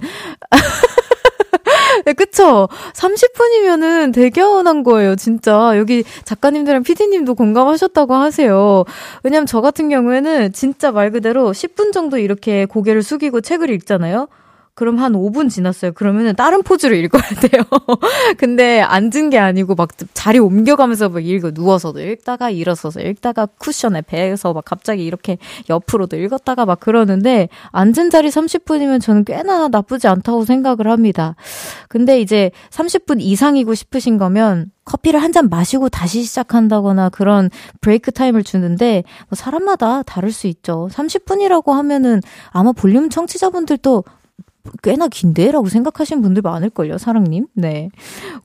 [2.06, 2.70] 네, 그쵸?
[2.94, 5.74] 30분이면은 대견한 거예요, 진짜.
[5.76, 8.84] 여기 작가님들이랑 피디님도 공감하셨다고 하세요.
[9.24, 14.28] 왜냐면 저 같은 경우에는 진짜 말 그대로 10분 정도 이렇게 고개를 숙이고 책을 읽잖아요?
[14.76, 15.94] 그럼 한 5분 지났어요.
[15.94, 17.64] 그러면은 다른 포즈로 읽어야 돼요.
[18.38, 21.52] 근데 앉은 게 아니고 막 자리 옮겨가면서 막 읽어.
[21.54, 25.38] 누워서도 읽다가 일어서서 읽다가 쿠션에 배에서 막 갑자기 이렇게
[25.70, 31.36] 옆으로도 읽었다가 막 그러는데 앉은 자리 30분이면 저는 꽤나 나쁘지 않다고 생각을 합니다.
[31.88, 37.50] 근데 이제 30분 이상이고 싶으신 거면 커피를 한 잔 마시고 다시 시작한다거나 그런
[37.82, 40.88] break time을 주는데 뭐 사람마다 다를 수 있죠.
[40.94, 44.04] 30분이라고 하면은 아마 볼륨 청취자분들도
[44.84, 45.51] 꽤나 긴데?
[45.51, 47.47] 라고 생각하시는 분들 많을걸요, 사랑님.
[47.54, 47.89] 네.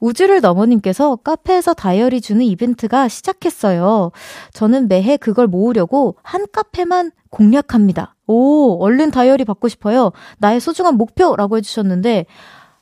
[0.00, 4.12] 우주를 넘어님께서 카페에서 다이어리 주는 이벤트가 시작했어요.
[4.52, 8.14] 저는 매해 그걸 모으려고 한 카페만 공략합니다.
[8.26, 10.12] 오, 얼른 다이어리 받고 싶어요.
[10.38, 12.26] 나의 소중한 목표라고 해주셨는데,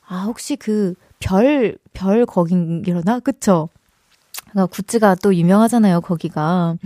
[0.07, 3.21] 아, 혹시 그 별, 별 거긴이려나?
[3.21, 3.69] 그쵸?
[4.51, 6.77] 그러니까 굿즈가 또 유명하잖아요, 거기가.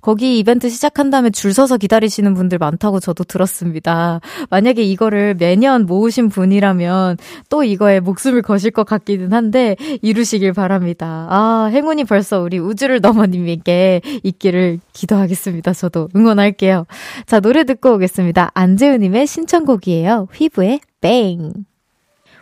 [0.00, 4.20] 거기 이벤트 시작한 다음에 줄 서서 기다리시는 분들 많다고 저도 들었습니다.
[4.50, 7.16] 만약에 이거를 매년 모으신 분이라면
[7.48, 11.26] 또 이거에 목숨을 거실 것 같기는 한데 이루시길 바랍니다.
[11.30, 15.72] 아, 행운이 벌써 우리 우주를 넘어님에게 있기를 기도하겠습니다.
[15.72, 16.86] 저도 응원할게요.
[17.26, 18.50] 자, 노래 듣고 오겠습니다.
[18.54, 20.28] 안재우님의 신청곡이에요.
[20.32, 21.52] 휘브의 뱅.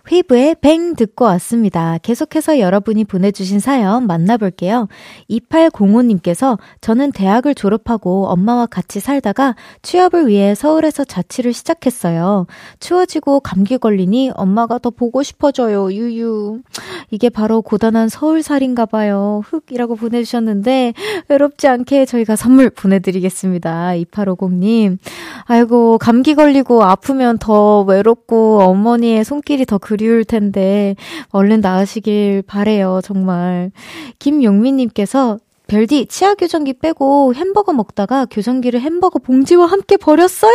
[0.09, 1.99] 휘브의 뱅 듣고 왔습니다.
[2.03, 4.89] 계속해서 여러분이 보내주신 사연 만나볼게요.
[5.31, 12.47] 2805님께서 저는 대학을 졸업하고 엄마와 같이 살다가 취업을 위해 서울에서 자취를 시작했어요.
[12.81, 15.93] 추워지고 감기 걸리니 엄마가 더 보고 싶어져요.
[15.93, 16.63] 유유.
[17.11, 19.43] 이게 바로 고단한 서울살인가 봐요.
[19.47, 20.95] 흑이라고 보내주셨는데
[21.29, 23.91] 외롭지 않게 저희가 선물 보내드리겠습니다.
[23.93, 24.99] 2850님.
[25.45, 30.95] 아이고 감기 걸리고 아프면 더 외롭고 어머니의 손길이 더 그리 그리울 텐데
[31.31, 33.73] 얼른 나으시길 바래요, 정말.
[34.21, 40.51] 김용민 님께서 별디 치아 교정기 빼고 햄버거 먹다가 교정기를 햄버거 봉지와 함께 버렸어요.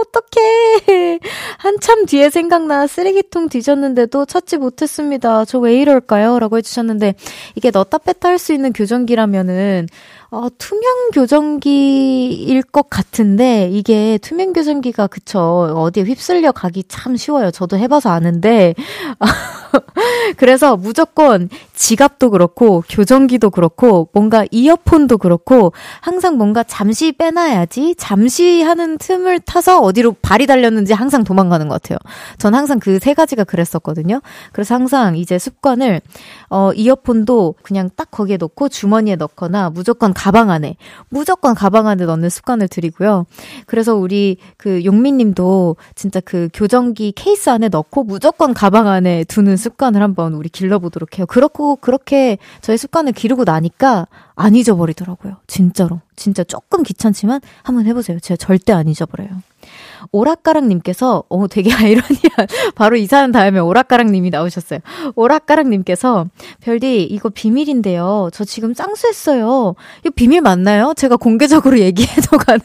[0.00, 1.20] 어떡해.
[1.58, 5.44] 한참 뒤에 생각나 쓰레기통 뒤졌는데도 찾지 못했습니다.
[5.44, 6.40] 저 왜 이럴까요?
[6.40, 7.14] 라고 해주셨는데
[7.54, 9.86] 이게 넣다 뺐다 할 수 있는 교정기라면은
[10.36, 10.82] 어, 투명
[11.14, 17.50] 교정기일 것 같은데 이게 투명 교정기가 그쵸 어디에 휩쓸려 가기 참 쉬워요.
[17.50, 18.74] 저도 해봐서 아는데
[20.36, 25.72] 그래서 무조건 지갑도 그렇고 교정기도 그렇고 뭔가 이어폰도 그렇고
[26.02, 31.98] 항상 뭔가 잠시 빼놔야지 잠시 하는 틈을 타서 어디로 발이 달렸는지 항상 도망가는 것 같아요.
[32.36, 34.20] 전 항상 그 세 가지가 그랬었거든요.
[34.52, 36.00] 그래서 항상 이제 습관을
[36.50, 40.76] 어 이어폰도 그냥 딱 거기에 넣고 주머니에 넣거나 무조건 가방 안에
[41.08, 43.26] 무조건 가방 안에 넣는 습관을 들이고요.
[43.66, 50.02] 그래서 우리 그 용민님도 진짜 그 교정기 케이스 안에 넣고 무조건 가방 안에 두는 습관을
[50.02, 51.26] 한번 우리 길러보도록 해요.
[51.26, 55.36] 그렇고 그렇게 저의 습관을 기르고 나니까 안 잊어버리더라고요.
[55.46, 56.00] 진짜로.
[56.16, 58.18] 진짜 조금 귀찮지만 한번 해보세요.
[58.20, 59.30] 제가 절대 안 잊어버려요.
[60.12, 64.80] 오락가락님께서, 어, 되게 아이러니한, 바로 이 사연 다음에 오락가락님이 나오셨어요.
[65.14, 66.26] 오락가락님께서,
[66.60, 68.30] 별디, 이거 비밀인데요.
[68.32, 69.74] 저 지금 짱수했어요.
[70.04, 70.94] 이거 비밀 맞나요?
[70.96, 72.60] 제가 공개적으로 얘기해도 가는,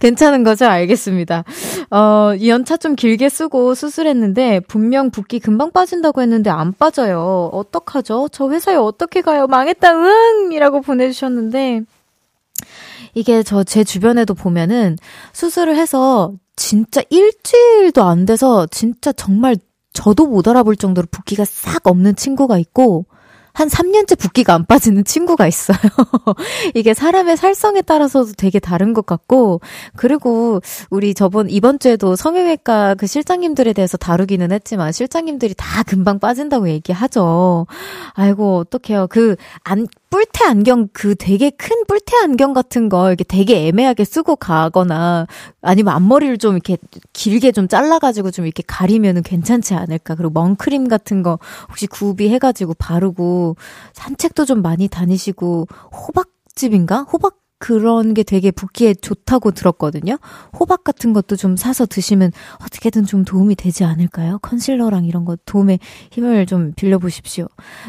[0.00, 0.66] 괜찮은 거죠?
[0.66, 1.44] 알겠습니다.
[1.90, 7.50] 어, 이 연차 좀 길게 쓰고 수술했는데, 분명 붓기 금방 빠진다고 했는데 안 빠져요.
[7.52, 8.28] 어떡하죠?
[8.32, 9.46] 저 회사에 어떻게 가요?
[9.46, 10.52] 망했다, 응!
[10.52, 11.82] 이라고 보내주셨는데,
[13.14, 14.96] 이게 저 제 주변에도 보면은
[15.32, 19.56] 수술을 해서 진짜 일주일도 안 돼서 진짜 정말
[19.92, 23.06] 저도 못 알아볼 정도로 붓기가 싹 없는 친구가 있고
[23.52, 25.76] 한 3년째 붓기가 안 빠지는 친구가 있어요.
[26.74, 29.60] 이게 사람의 살성에 따라서도 되게 다른 것 같고,
[29.96, 36.68] 그리고 우리 저번, 이번 주에도 성형외과 그 실장님들에 대해서 다루기는 했지만, 실장님들이 다 금방 빠진다고
[36.68, 37.66] 얘기하죠.
[38.14, 39.06] 아이고, 어떡해요.
[39.08, 44.36] 그, 안, 뿔테 안경 그 되게 큰 뿔테 안경 같은 거 이렇게 되게 애매하게 쓰고
[44.36, 45.26] 가거나
[45.62, 46.76] 아니면 앞머리를 좀 이렇게
[47.14, 50.14] 길게 좀 잘라가지고 좀 이렇게 가리면은 괜찮지 않을까.
[50.14, 51.38] 그리고 멍크림 같은 거
[51.70, 53.41] 혹시 구비해가지고 바르고
[53.94, 57.02] 산책도 좀 많이 다니시고 호박집인가?
[57.02, 60.18] 호박 그런 게 되게 붓기에 좋다고 들었거든요.
[60.58, 64.40] 호박 같은 것도 좀 사서 드시면 어떻게든 좀 도움이 되지 않을까요?
[64.42, 65.78] 컨실러랑 이런 거 도움에
[66.10, 67.46] 힘을 좀 빌려보십시오.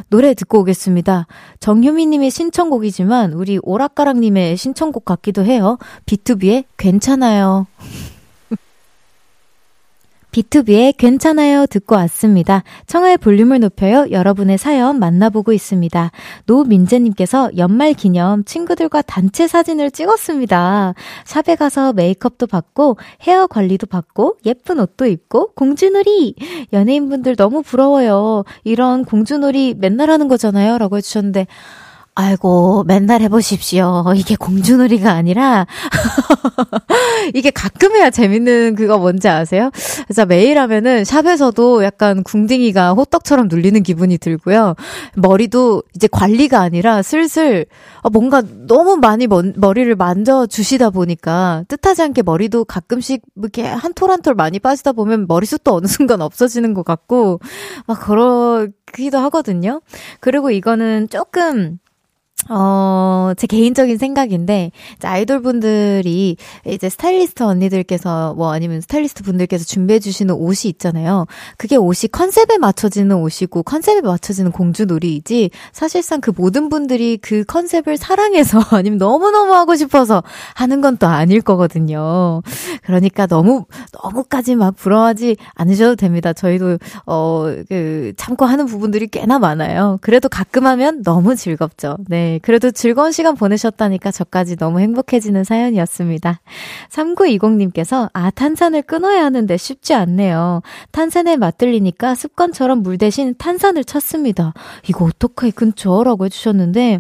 [0.10, 1.26] 노래 듣고 오겠습니다.
[1.60, 5.80] 정효미 님의 신청곡이지만 우리 오락가락 님의 신청곡 같기도 해요.
[6.06, 7.66] B2B의 괜찮아요.
[10.34, 12.64] B2B의 괜찮아요 듣고 왔습니다.
[12.88, 14.08] 청하의 볼륨을 높여요.
[14.10, 16.12] 여러분의 사연 만나보고 있습니다.
[16.48, 20.96] 노민재님께서 연말 기념 친구들과 단체 사진을 찍었습니다.
[21.26, 26.34] 샵에 가서 메이크업도 받고 헤어 관리도 받고 예쁜 옷도 입고 공주놀이!
[26.74, 28.44] 연예인분들 너무 부러워요.
[28.64, 30.80] 이런 공주놀이 맨날 하는 거잖아요.
[30.80, 31.46] 라고 해주셨는데
[32.16, 34.04] 아이고, 맨날 해보십시오.
[34.16, 35.66] 이게 공주놀이가 아니라,
[37.34, 39.72] 이게 가끔 해야 재밌는 그거 뭔지 아세요?
[40.06, 44.76] 그래서 매일 하면은 샵에서도 약간 궁딩이가 호떡처럼 눌리는 기분이 들고요.
[45.16, 47.66] 머리도 이제 관리가 아니라 슬슬
[48.04, 54.22] 어, 뭔가 너무 많이 머리를 만져주시다 보니까 뜻하지 않게 머리도 가끔씩 이렇게 한 톨 한
[54.22, 57.40] 톨 많이 빠지다 보면 머리숱도 어느 순간 없어지는 것 같고,
[57.88, 59.82] 막 그러기도 하거든요.
[60.20, 61.80] 그리고 이거는 조금,
[62.50, 70.34] 어, 제 개인적인 생각인데, 이제 아이돌 분들이 이제 스타일리스트 언니들께서 뭐 아니면 스타일리스트 분들께서 준비해주시는
[70.36, 71.26] 옷이 있잖아요.
[71.58, 78.60] 그게 옷이 컨셉에 맞춰지는 옷이고 컨셉에 맞춰지는 공주놀이이지, 사실상 그 모든 분들이 그 컨셉을 사랑해서
[78.72, 80.24] 아니면 너무너무 하고 싶어서
[80.56, 82.42] 하는 건 또 아닐 거거든요.
[82.84, 83.66] 그러니까 너무,
[84.04, 86.32] 너무까지 막 부러워하지 않으셔도 됩니다.
[86.34, 89.98] 저희도, 어, 그, 참고 하는 부분들이 꽤나 많아요.
[90.02, 91.98] 그래도 가끔 하면 너무 즐겁죠.
[92.08, 92.33] 네.
[92.42, 96.42] 그래도 즐거운 시간 보내셨다니까 저까지 너무 행복해지는 사연이었습니다.
[96.90, 100.62] 3920님께서, 아, 탄산을 끊어야 하는데 쉽지 않네요.
[100.92, 104.54] 탄산에 맞들리니까 습관처럼 물 대신 탄산을 찾습니다.
[104.88, 106.04] 이거 어떻게 끊죠?
[106.04, 107.00] 라고 해주셨는데,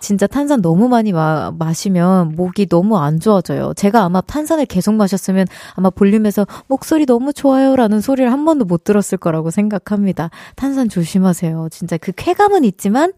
[0.00, 3.74] 진짜 탄산 너무 많이 마, 마시면 목이 너무 안 좋아져요.
[3.74, 9.18] 제가 아마 탄산을 계속 마셨으면 아마 볼륨에서 목소리 너무 좋아요라는 소리를 한 번도 못 들었을
[9.18, 10.30] 거라고 생각합니다.
[10.56, 11.68] 탄산 조심하세요.
[11.70, 13.12] 진짜 그 쾌감은 있지만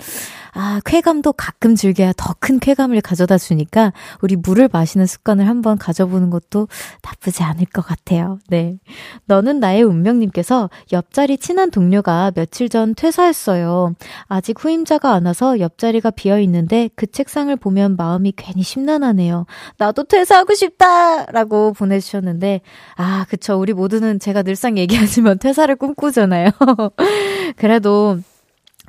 [0.54, 6.28] 아, 쾌감도 가끔 즐겨야 더 큰 쾌감을 가져다 주니까 우리 물을 마시는 습관을 한번 가져보는
[6.30, 6.66] 것도
[7.02, 8.40] 나쁘지 않을 것 같아요.
[8.48, 8.78] 네.
[9.26, 13.94] 너는 나의 운명님께서 옆자리 친한 동료가 며칠 전 퇴사했어요.
[14.26, 19.46] 아직 후임자가 안 와서 옆자리가 비어 있는데 그 책상을 보면 마음이 괜히 심란하네요.
[19.78, 21.26] 나도 퇴사하고 싶다!
[21.26, 22.60] 라고 보내주셨는데,
[22.96, 23.58] 아, 그쵸.
[23.60, 26.50] 우리 모두는 제가 늘상 얘기하지만 퇴사를 꿈꾸잖아요.
[27.56, 28.18] 그래도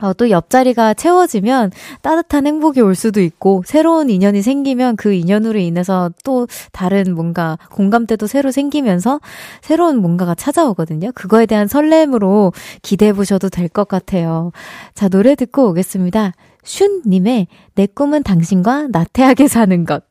[0.01, 1.71] 어, 또 옆자리가 채워지면
[2.01, 8.25] 따뜻한 행복이 올 수도 있고, 새로운 인연이 생기면 그 인연으로 인해서 또 다른 뭔가 공감대도
[8.27, 9.21] 새로 생기면서
[9.61, 11.11] 새로운 뭔가가 찾아오거든요.
[11.13, 14.51] 그거에 대한 설렘으로 기대해 보셔도 될 것 같아요.
[14.95, 16.33] 자, 노래 듣고 오겠습니다.
[16.63, 20.03] 슌님의 내 꿈은 당신과 나태하게 사는 것.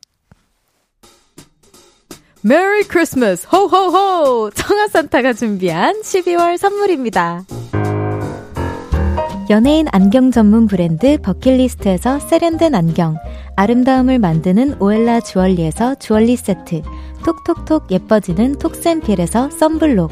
[2.41, 7.45] 메리 크리스마스 호호호 청아산타가 준비한 12월 선물입니다.
[9.49, 13.17] 연예인 안경 전문 브랜드 버킷리스트에서 세련된 안경,
[13.55, 16.81] 아름다움을 만드는 오엘라 주얼리에서 주얼리 세트,
[17.25, 20.11] 톡톡톡 예뻐지는 톡센필에서 썬블록,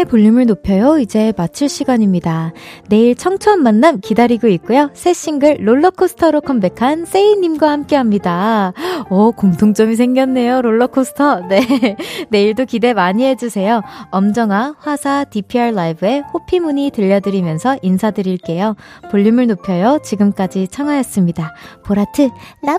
[0.00, 0.98] 청하의 볼륨을 높여요.
[0.98, 2.52] 이제 마칠 시간입니다.
[2.88, 4.90] 내일 청초한 만남 기다리고 있고요.
[4.94, 8.72] 새 싱글 롤러코스터로 컴백한 세이님과 함께 합니다.
[9.10, 10.62] 오, 공통점이 생겼네요.
[10.62, 11.46] 롤러코스터.
[11.48, 11.96] 네.
[12.30, 13.82] 내일도 기대 많이 해주세요.
[14.10, 18.76] 엄정아, 화사, DPR 라이브의 호피무늬 들려드리면서 인사드릴게요.
[19.10, 19.98] 볼륨을 높여요.
[20.02, 21.54] 지금까지 청하였습니다.
[21.84, 22.30] 보라트,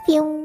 [0.10, 0.41] you.